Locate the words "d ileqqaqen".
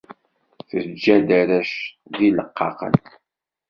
2.15-2.95